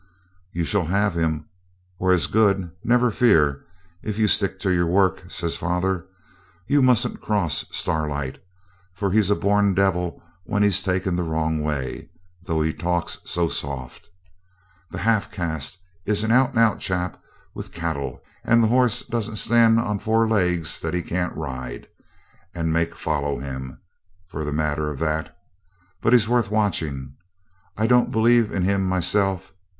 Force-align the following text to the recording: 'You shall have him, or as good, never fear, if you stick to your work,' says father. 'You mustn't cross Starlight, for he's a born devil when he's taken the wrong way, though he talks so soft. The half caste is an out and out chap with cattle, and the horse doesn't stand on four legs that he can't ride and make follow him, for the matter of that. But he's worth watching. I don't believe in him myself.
'You 0.51 0.63
shall 0.63 0.85
have 0.85 1.13
him, 1.13 1.45
or 1.99 2.11
as 2.11 2.25
good, 2.25 2.71
never 2.83 3.11
fear, 3.11 3.63
if 4.01 4.17
you 4.17 4.27
stick 4.27 4.57
to 4.61 4.71
your 4.73 4.87
work,' 4.87 5.29
says 5.29 5.57
father. 5.57 6.07
'You 6.65 6.81
mustn't 6.81 7.21
cross 7.21 7.65
Starlight, 7.69 8.39
for 8.95 9.11
he's 9.11 9.29
a 9.29 9.35
born 9.35 9.75
devil 9.75 10.19
when 10.43 10.63
he's 10.63 10.81
taken 10.81 11.15
the 11.15 11.21
wrong 11.23 11.61
way, 11.61 12.09
though 12.41 12.63
he 12.63 12.73
talks 12.73 13.19
so 13.25 13.47
soft. 13.47 14.09
The 14.89 14.97
half 14.97 15.29
caste 15.31 15.77
is 16.07 16.23
an 16.23 16.31
out 16.31 16.49
and 16.55 16.57
out 16.57 16.79
chap 16.79 17.21
with 17.53 17.71
cattle, 17.71 18.23
and 18.43 18.63
the 18.63 18.69
horse 18.69 19.03
doesn't 19.03 19.35
stand 19.35 19.79
on 19.79 19.99
four 19.99 20.27
legs 20.27 20.79
that 20.79 20.95
he 20.95 21.03
can't 21.03 21.37
ride 21.37 21.85
and 22.55 22.73
make 22.73 22.95
follow 22.95 23.37
him, 23.37 23.77
for 24.25 24.43
the 24.43 24.51
matter 24.51 24.89
of 24.89 24.97
that. 24.97 25.37
But 26.01 26.13
he's 26.13 26.27
worth 26.27 26.49
watching. 26.49 27.17
I 27.77 27.85
don't 27.85 28.09
believe 28.11 28.51
in 28.51 28.63
him 28.63 28.89
myself. 28.89 29.53